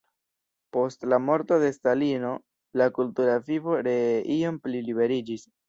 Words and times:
Post 0.77 1.05
la 1.13 1.19
morto 1.25 1.59
de 1.65 1.69
Stalino 1.75 2.33
la 2.83 2.89
kultura 2.97 3.37
vivo 3.53 3.79
ree 3.91 4.19
iom 4.41 4.61
pli 4.67 4.85
liberiĝis. 4.91 5.49